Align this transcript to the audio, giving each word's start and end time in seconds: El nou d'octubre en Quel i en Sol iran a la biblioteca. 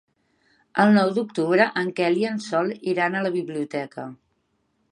El 0.83 0.93
nou 0.95 1.11
d'octubre 1.17 1.67
en 1.81 1.91
Quel 1.99 2.17
i 2.21 2.25
en 2.31 2.41
Sol 2.47 2.73
iran 2.95 3.19
a 3.19 3.21
la 3.27 3.33
biblioteca. 3.39 4.07